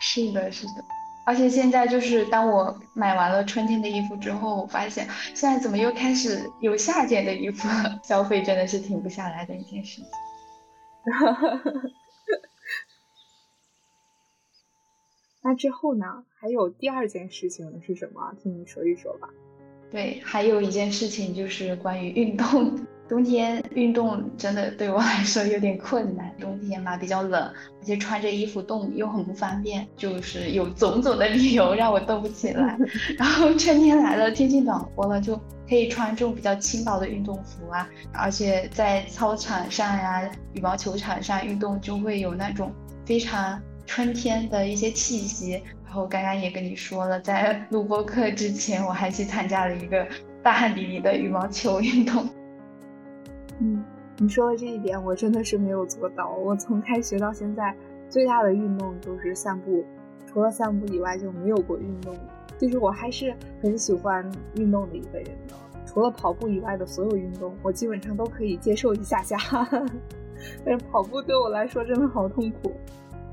[0.00, 0.84] 是的，是的，
[1.24, 8.00] 而且现在就是当我买完了春天的衣服之后，我发现现在怎么又开始有夏天的衣服了？
[8.02, 10.10] 消费真的是停不下来的一件事情。
[15.44, 16.24] 那之后呢？
[16.38, 18.34] 还有第二件事情是什么？
[18.42, 19.28] 听你说一说吧。
[19.90, 22.86] 对，还有一件事情就是关于运动。
[23.12, 32.74] 冬天运动真的对我来说有点困难，冬天嘛比较冷，而且穿着衣服动又很不方便，就是有种种的理由让我动不起来。
[33.18, 42.72] 然后春天来了，天气暖和了，就可以穿这种比较轻薄的运动服啊，而且在操场上呀、羽毛球场上运动就会有那种
[43.04, 45.62] 非常春天的一些气息。
[45.84, 50.06] 然后刚刚也跟你说了，在录播课之前，我还去参加了一个
[50.42, 52.26] 大汗淋漓的羽毛球运动。
[54.22, 56.32] 你说的这一点我真的是没有做到。
[56.36, 57.76] 我从开学到现在，
[58.08, 59.84] 最大的运动就是散步，
[60.28, 62.14] 除了散步以外就没有过运动。
[62.56, 69.36] 就是我还是很喜欢运动的一个人的，除了跑步以外的所有运动，我基本上都可以接受一下下。
[70.64, 72.72] 但是跑步对我来说真的好痛苦。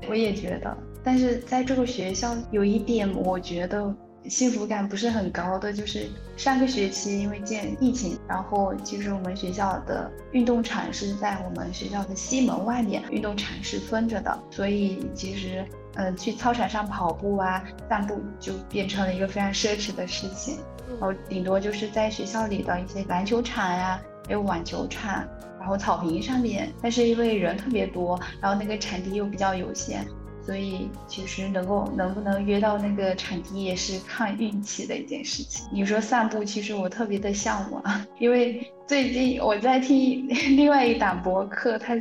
[0.08, 3.94] 我也觉得，但是在这个学校有一点，我觉得。
[4.28, 25.26] 幸福感不是很高的，就是上个学期因为见疫情，然后其实我们学校的运动场是在我们学校的西门外面，运动场是分着的，所以其实嗯去操场上跑步啊、散步就变成了一个非常奢侈的事情，然后顶多就是在学校里的一些篮球场呀，还有网球场，
[25.58, 30.06] 然后草坪上面，但是因为人特别多，然后那个场地又比较有限。
[30.44, 35.66] 所以其实能够能不能约到那个场地也是看运气的一件事情。
[35.72, 37.82] 你说散步，其实我特别的向往，
[38.18, 40.26] 因为最近我在听
[40.56, 41.94] 另外一档博客，他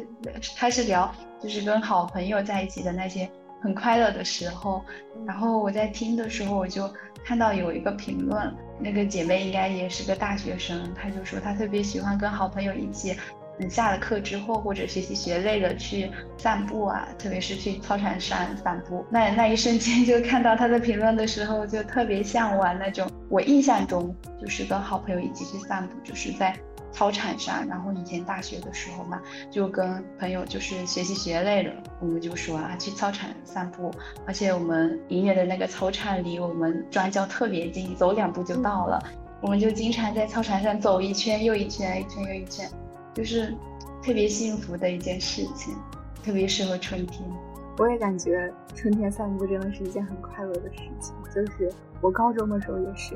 [0.56, 3.30] 他是聊就是跟好朋友在一起的那些
[3.62, 4.84] 很快乐的时候。
[5.26, 6.90] 然后我在听的时候，我就
[7.24, 13.16] 看到有一个评论，那个姐妹应该也是个大学生，她就说她特别喜欢跟好朋友一起。
[13.60, 23.10] 嗯，下了课之后或者学习学累了去散步啊，特别是去操场上散步，那那一瞬间就看到他的评论的时候，就特别向往那种。
[23.30, 26.56] 我印象中就是跟好朋友一起去散步，就是在
[26.92, 27.68] 操场上。
[27.68, 33.92] 然后以前大学的时候嘛，就跟朋友就是学习学累了，我们就说啊去操场散步，
[34.26, 39.00] 而且我们营业的那个操场离我们专教特别近，走两步就到了。
[39.42, 42.68] 我们就经常在操场上走一圈又一圈，一圈又一圈。
[43.20, 43.54] 就是
[44.02, 45.76] 特别幸福的一件事情，
[46.24, 47.30] 特别适合春天。
[47.78, 51.14] 我也感觉春天散步真的是一件很快乐的事情。
[51.36, 53.16] 就是我高中的时候也是，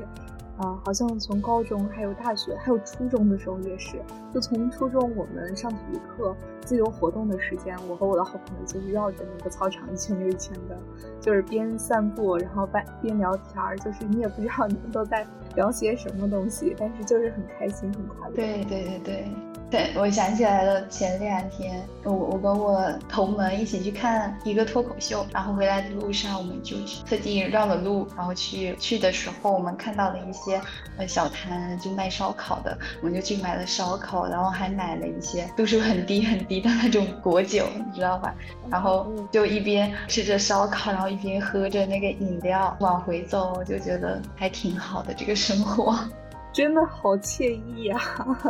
[0.58, 3.96] 啊，好像从高中还有大学还有初中的时候也是。
[4.34, 10.76] 就从初中我们上体育课自由活动的时间，我和我的好朋友就是绕着那个操场一圈又一圈的，
[11.20, 18.34] 就是边散步然后边边聊天儿，就是你也不知道你们都在聊些什么东西，但是就是很开心很快乐。
[18.34, 19.28] 对对对对。
[19.70, 30.60] 对，我想起来了，前两天我我跟我同门一起去看一个脱口秀，然后回来的路上，我们就特地绕了路，然后去去的时候，我们看到了一些
[30.96, 38.34] 呃小摊，就卖烧烤的，我们就去买了烧烤，然后还买了一些度数很低很低的那种果酒，你知道吧？
[38.70, 45.94] 然后就一边吃着烧烤，然后一边喝着那个饮料往回走，我就觉得还挺好的这个生活，
[46.52, 47.98] 真的好惬意呀。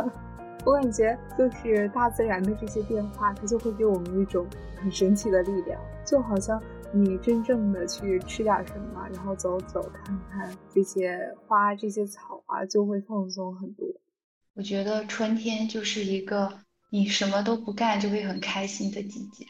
[0.65, 4.45] 我感觉就是大自然的这些变化，它就会给我们一种
[4.81, 6.59] 很神奇的力量，就好像
[6.91, 13.85] 你真正的去吃点什么，然后走走看看这些花、这些草啊，就会放松很多。
[14.55, 19.45] 我觉得春天就是一个你什么都不干就会很开心的季节。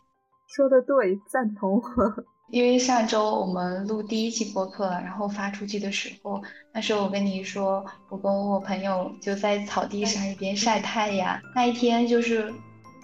[0.48, 1.80] 说的对，赞同。
[2.52, 6.42] 因为上周我们录第一期播客，然后发出去的时候，
[6.74, 11.40] 那时候我跟你说，我跟我朋友就在草地上一边晒太阳。
[11.54, 12.52] 那一天就是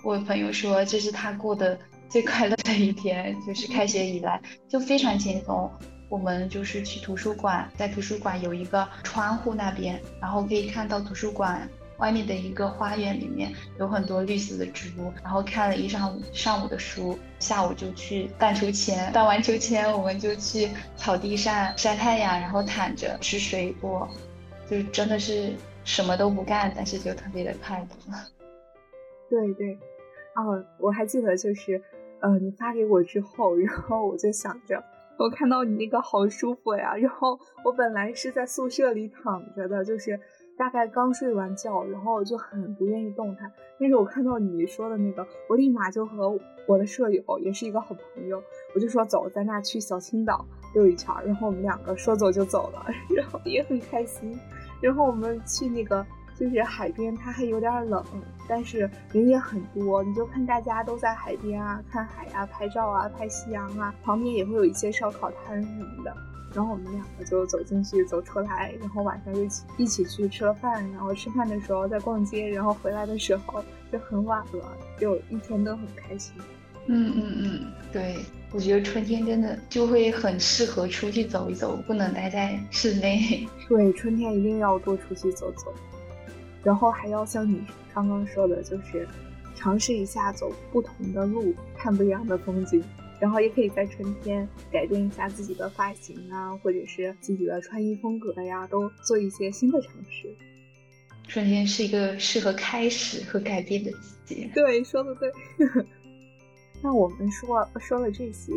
[0.03, 1.77] 我朋友说，这是他过的
[2.09, 5.69] 最快乐的一天，就是开学以来就非常轻松。
[6.09, 11.69] 我们就是去图书馆，在图书馆有一个窗户那边，然后可以看到图书馆。
[12.01, 24.09] 外面的一个花园里面有很多绿色的植物，然后看了一上午上午的书，下午就去荡秋千，荡完秋千我们就去草地上晒太阳，然后躺着吃水果，
[24.67, 27.87] 就真的是什么都不干，但是就特别的快乐。
[29.29, 29.75] 对对，
[30.35, 31.79] 哦，我还记得就是，
[32.19, 34.83] 呃，你发给我之后，然后我就想着，
[35.19, 40.19] 我看到你那个好舒服呀，然后我本来是在宿舍里躺着的，就是。
[40.61, 43.51] 大概刚睡完觉，然后就很不愿意动弹。
[43.79, 46.37] 但是我看到你说的那个，我立马就和
[46.67, 48.39] 我的舍友，也是一个好朋友，
[48.75, 50.45] 我就说走，咱俩去小青岛
[50.75, 51.11] 溜一圈。
[51.25, 54.37] 然后我们两个说走就走了， 然后也很开心。
[54.79, 56.05] 然后我们去那个
[56.35, 58.05] 就是海边，它还有点冷，
[58.47, 60.03] 但是人也很多。
[60.03, 66.15] 你就看大家都在海边啊，看海啊，拍照啊，拍夕阳啊，旁边也会有一些烧烤摊什么的。
[66.53, 76.33] 然后我们两个就走进去，走出来，然后晚上就一起一起去吃了饭，然后吃饭的时候在逛街，然后回来的时候就很晚了，就一天都很开心。
[76.87, 78.17] 嗯嗯嗯，对，
[78.51, 83.47] 我觉得春天真的就会很适合出去走一走，不能待在室内。
[83.69, 85.73] 对，春天一定要多出去走走，
[86.63, 89.07] 然后还要像你刚刚说的，就是
[89.55, 92.83] 尝试一下走不同的路，看不一样的风景。
[93.21, 100.35] 然后也可以在春天改变一下自己的发型啊，或者是自己的穿衣风格呀，都做一些新的尝试。
[101.27, 103.91] 春天是一个适合开始和改变的
[104.25, 104.51] 季节。
[104.55, 105.31] 对，说的对。
[106.81, 108.51] 那我们说说了这些，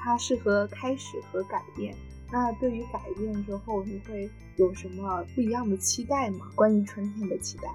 [0.00, 1.94] 它适合开始和改变。
[2.32, 6.50] 那对于改变之后，你会有什么不一样的期待吗？
[6.54, 7.68] 关于春天的期待？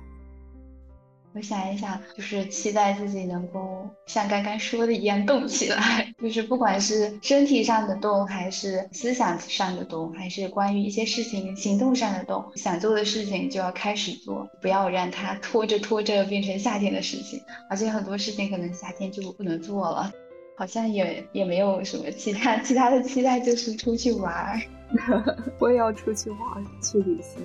[1.33, 17.41] 我想一想，就是期待自己能够像刚刚说的一样动起来， 就是不管是身体上的动，还是思想上的动，还是关于一些事情行动上的动，想做的事情就要开始做，不要让它拖着拖着变成夏天的事情。
[17.69, 20.11] 而且很多事情可能夏天就不能做了，
[20.57, 24.61] 好像也也没有什么其他其他的期待，就是出去玩。
[25.59, 26.39] 我也要出去玩，
[26.81, 27.41] 去旅行。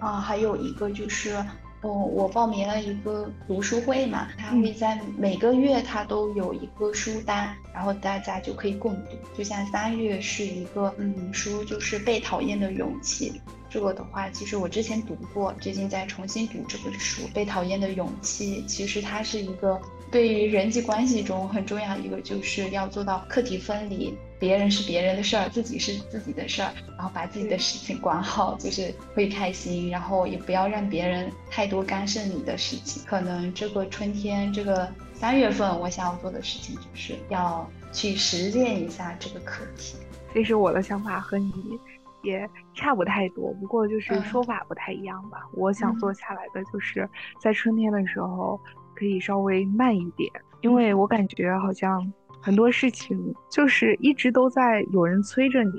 [0.00, 1.36] 啊，还有一个就是。
[1.82, 9.16] 哦，我报名了一个读书会嘛，他会在每个月他都有一个书单，然后大家就可以共读。
[9.36, 13.40] 就像三月是一个嗯书，就是被讨厌的勇气。
[13.70, 17.22] 这个的话，其实我之前读过，最近在重新读这本书。
[17.32, 19.80] 被讨厌的勇气，其实它是一个
[20.10, 24.16] 对于人际关系中很重要一个，就是要做到课题分离。
[24.38, 29.90] 别人是别人的事儿，自己是自己的事儿，然后把自己的事情管好，就是会开心。
[29.90, 33.02] 然后也不要让别人太多干涉你的事情。
[33.04, 39.96] 可能这个春天，这个三月份，我想要做的事情就是要去实践一下这个课题。
[40.32, 41.78] 其实我的想法和你
[42.22, 45.46] 也差不太多，不过就是说法不太一样吧。
[45.52, 47.06] 我想做下来的就是
[47.38, 48.58] 在春天的时候
[49.00, 50.30] 可以稍微慢一点，
[50.60, 52.12] 因为我感觉好像。
[52.42, 55.72] 很多事情就是一直都在有人催着你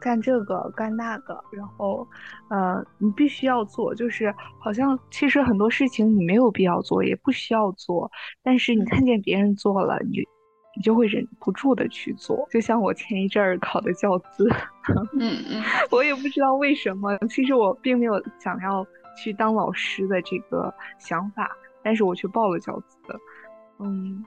[0.00, 2.08] 干这个干那个，然后，
[2.48, 8.10] 呃，你必须要做，就是好像其实很多事情你没有必要做，也不需要做，
[8.42, 10.20] 但是你看见别人做了，你
[10.74, 12.48] 你就会忍不住的去做。
[12.50, 14.48] 就像我前一阵儿考的教资，
[15.20, 15.62] 嗯嗯，
[15.92, 18.82] 我也不知道为什么，其实我并没有想要
[19.22, 21.50] 去当老师的这个想法，
[21.82, 22.96] 但是我却报了教资，
[23.78, 24.24] 嗯。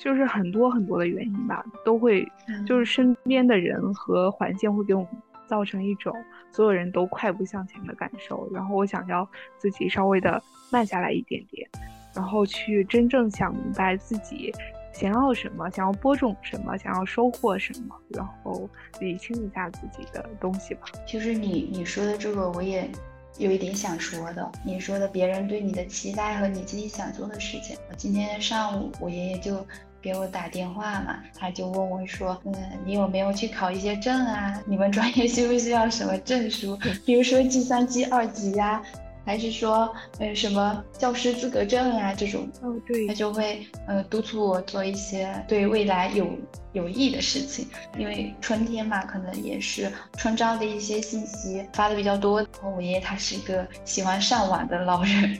[0.00, 2.24] 就是很多很多的原因吧，都会，
[2.64, 5.08] 就是身边的人和环境会给我们
[5.48, 6.14] 造成一种
[6.52, 8.48] 所有人都快步向前的感受。
[8.52, 11.68] 然后我想要自己稍微的慢下来一点点，
[12.14, 14.54] 然后去真正想明白自己
[14.92, 18.70] 想要什么，想要播种什么，想要收获什么，然后
[19.00, 20.82] 理清一下自己的东西吧。
[21.04, 22.88] 其实你你说的这个我也
[23.38, 27.76] 有一点想说的，你说的别人对你的期待和你自己想做的事情。
[27.96, 29.64] 今天上午我爷爷就。
[30.00, 32.54] 给我打电话嘛，他就问我说：“嗯，
[32.86, 34.56] 你有没有去考一些证啊？
[34.64, 36.78] 你们专业需不需要什么证书？
[37.04, 38.80] 比如说计算机二级呀，
[39.28, 46.26] 还是说呃什么教师资格证啊这种，哦对，他就会呃督促我做一些对未来有
[46.72, 47.68] 有益的事情。
[47.98, 52.40] 因为春天嘛，可能也是春招的一些信息发的比较多。
[52.40, 55.38] 然后我爷爷他是一个喜欢上网的老人，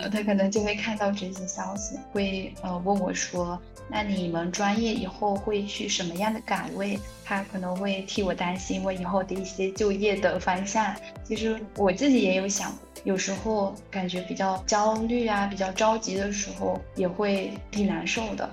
[0.00, 3.56] 呃，他可能就会看到这些消息，会呃问我说。
[3.92, 6.96] 那你们专业以后会去什么样的岗位？
[7.24, 10.94] 他可能会替我担心我以后的一些就业的方向。
[11.24, 12.72] 其实我自己也有想，
[13.04, 18.48] 有时候感觉比较焦虑啊，比较着急的时候，也会挺难受的。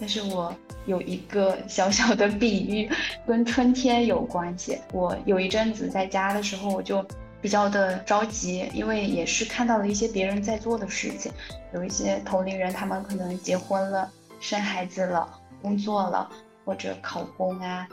[0.00, 0.52] 但是我
[0.86, 2.90] 有一个小小的比喻，
[3.26, 4.78] 跟春天有关系。
[4.92, 7.06] 我有一阵子在家的时候，我就
[7.40, 11.30] 比较的着急，因为也是看到了一些别人在做的事情，
[11.72, 14.10] 有一些同龄人，他们可能结婚了。
[14.40, 15.26] 生孩子了，
[15.62, 16.28] 工作了，
[16.66, 17.88] 或者考公啊，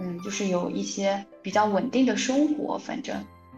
[0.00, 2.78] 嗯，就是有一些比较稳定的生活。
[2.78, 3.16] 反正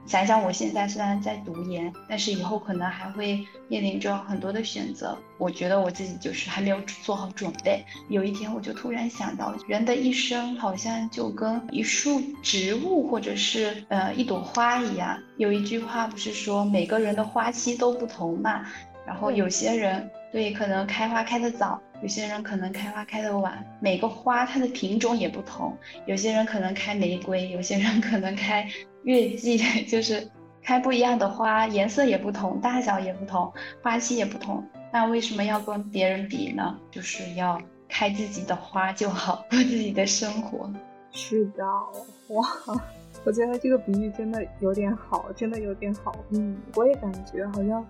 [0.09, 5.15] 想想，我现在虽然在读研，但是以后可能还会面临着很多的选择。
[5.37, 7.85] 我觉得我自己就是还没有做好准备。
[8.09, 15.19] 有一天，我就突然想到，人的一生好像就跟一束植物或者是呃一朵花一样。
[15.37, 18.65] 有一句话不是说每个人的花期都不同嘛？
[19.07, 21.79] 然后有些人对可能开花开得早。
[22.01, 25.77] 有些人可能开花开的晚，每个花它的品种也不同。
[26.07, 28.65] 有些人可能开玫瑰，有些人可能开
[29.09, 29.57] 月季，
[29.89, 30.31] 就是
[30.63, 33.51] 开不一样的花，颜色也不同，大小也不同，
[33.83, 34.63] 花期也不同。
[34.93, 36.79] 那为什么要跟别人比呢？
[36.91, 40.71] 就是要开自己的花就好，过自己的生活。
[41.11, 41.65] 是的，
[42.35, 42.47] 哇，
[43.25, 46.15] 我觉得这个比喻真的有点好，真的有点好。
[46.31, 47.83] 嗯，我也感觉好像。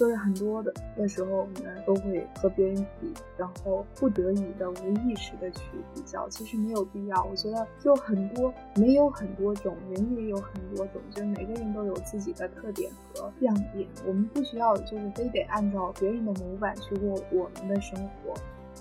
[0.00, 5.60] 就是很多的那时候，我们都会和别人比，然后不得已的、无意识的去
[5.94, 7.22] 比较，其实没有必要。
[7.24, 13.86] 我觉得就很多，没有很多种人，也有很多种，就是每个人都有自己的特点和亮点。
[14.06, 18.32] 我们不需要就是非得按照别人的模板去过我们的生活，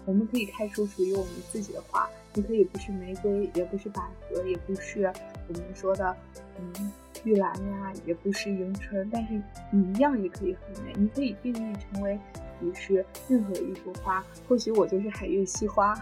[0.10, 2.10] 我们可以开出属于我们自己的花。
[2.34, 5.04] 你可以不是玫瑰，也不是百合，也不是
[5.48, 6.18] 我们说的，
[6.58, 6.92] 嗯。
[7.26, 9.34] 玉兰呀，也不是迎春，但是
[9.72, 10.94] 你一样也可以很美。
[10.96, 12.18] 你可以定义成为
[12.62, 15.94] 你是任何一朵花，或许我就是海月西花，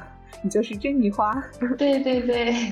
[0.43, 1.43] 你就是珍妮花。
[1.75, 2.71] 对 对对，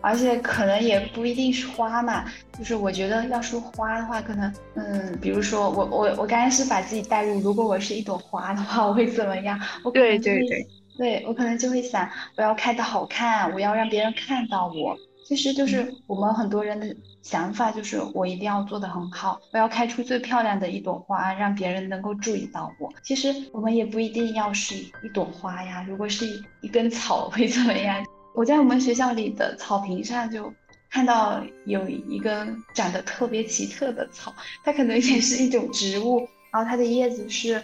[0.00, 2.24] 而且可能也不一定是花嘛，
[2.58, 9.58] 就是我觉得要说花的话，可能嗯，比如说我我我刚才是把自己带入，如果我是一朵花的话，我会怎么样？
[9.84, 14.96] 我对对对，对我可能就会想，我要开的好看，我要让别人看到我。
[15.26, 22.90] 其实就是我们很多人的想法，就是我一定要做的很好，我要开出最漂亮的一朵花，让别人能够注意到我。
[23.02, 28.02] 其实我们也不一定要是一朵花呀，如果是一一根草会怎么样？
[28.34, 30.52] 我在我们学校里的草坪上就
[30.90, 34.32] 看到有一根长得特别奇特的草，
[34.64, 37.62] 它可能也是一种植物，然后它的叶子是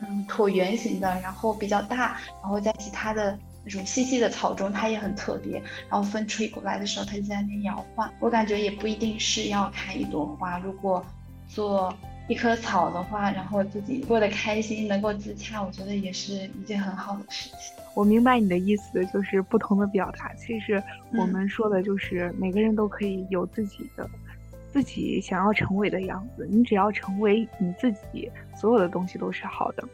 [0.00, 3.38] 嗯椭圆形的，然后比较大，然后在其他的。
[3.64, 5.62] 那种细细的草中，它也很特别。
[5.88, 8.12] 然后风吹过来的时候，它就在那摇晃。
[8.18, 11.06] 我感觉也不一定是要开一朵花，如果
[11.46, 11.96] 做
[12.32, 17.76] 一棵草的话，然后自己过得开心，能够自洽，我觉得也是一件很好的事情。
[17.94, 20.32] 我明白你的意思，就是不同的表达。
[20.32, 24.08] 其实我们说的就是每个人都可以有自己的、
[24.72, 26.48] 自己想要成为的样子。
[26.50, 29.86] 你只要成为你自己，所有的东西都是好的。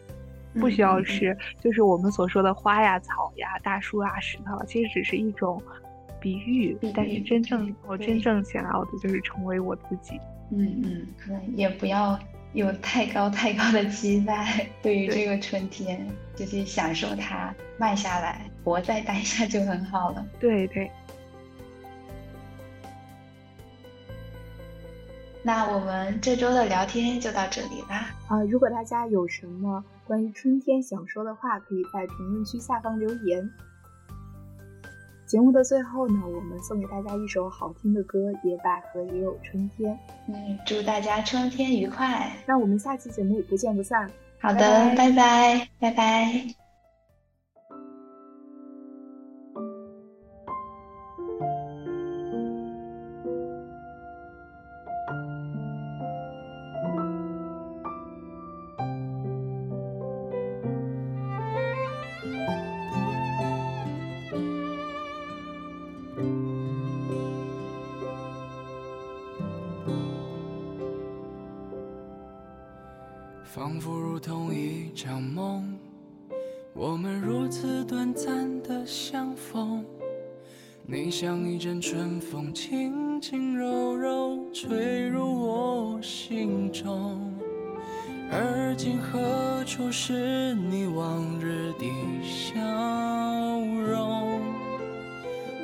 [0.61, 5.61] 不需要是，就是我们所说的花呀、草呀、大树啊、石头，其实只是一种
[6.20, 6.78] 比喻。
[6.95, 10.20] 但是真正我真正想要的就是成为我自己。
[10.51, 12.18] 嗯嗯，可能也不要
[12.53, 14.66] 有太高太高的期待。
[14.82, 20.26] 对于这个春天，就去享受它，慢下来，活在当下就很好了。
[20.40, 20.90] 对对。
[25.42, 28.11] 那我们这周的聊天就到这里啦。
[28.28, 33.51] 啊，如果大家有什么关于春天想说的话，可以在评论区下方留言。
[35.29, 38.18] 节目的最后呢，我们送给大家一首好听的歌，
[38.49, 39.93] 《野百合也有春天》。
[40.26, 42.33] 嗯，祝大家春天愉快。
[42.47, 44.11] 那我们下期节目不见不散。
[44.41, 44.59] 好的，
[44.97, 46.24] 拜拜，拜拜。
[46.33, 46.68] 仿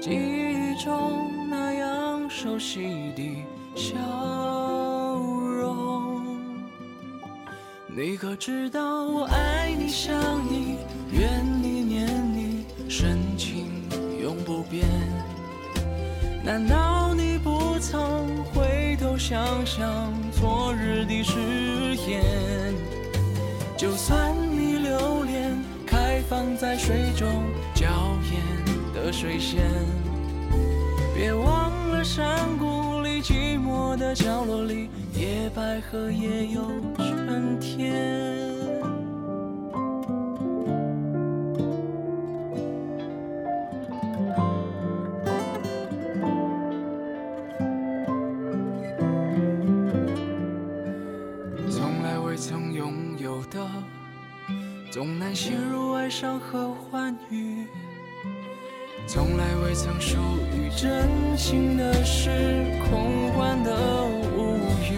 [0.04, 3.42] 记忆中那样熟悉的
[3.74, 3.96] 笑
[5.16, 6.20] 容。
[7.86, 10.14] 你可知道我爱你、想
[10.46, 10.76] 你、
[11.10, 13.64] 怨你、念你，深情
[14.22, 14.86] 永不变。
[16.44, 22.74] 难道你不曾回头想想昨日的誓言？
[23.74, 27.26] 就算你留恋开放在水中
[29.04, 29.70] 河水仙，
[31.14, 36.62] 别忘了山谷里寂寞的角落里，野百合也有
[36.96, 38.43] 春天。
[61.46, 62.30] 情的事，
[62.88, 63.76] 空幻的
[64.34, 64.96] 无语。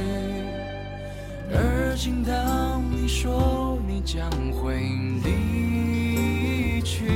[1.52, 4.78] 而今当你说你将会
[5.24, 7.10] 离去，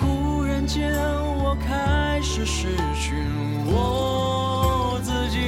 [0.00, 0.92] 忽然间
[1.44, 3.14] 我开始失去
[3.66, 5.38] 我自己。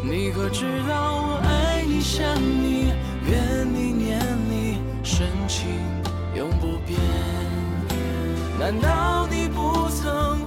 [0.00, 2.92] 你可知道我爱你、想你、
[3.28, 5.66] 怨你、念你，深情
[6.36, 6.96] 永不变。
[8.60, 10.37] 难道你不曾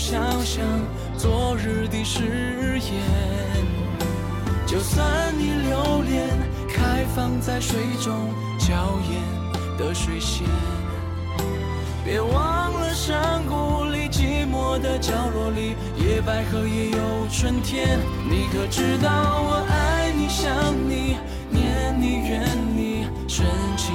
[0.00, 0.64] 想想
[1.18, 3.66] 昨日的誓言？
[4.66, 5.06] 就算
[5.38, 6.26] 你留恋
[6.70, 9.20] 开放在水中娇艳
[9.76, 10.46] 的水仙，
[12.02, 17.98] 别忘了山谷里寂寞的角落里，野百合也有春天。
[18.26, 20.50] 你可知道我爱你、想
[20.88, 21.18] 你、
[21.50, 23.46] 念你、怨你，深
[23.76, 23.94] 情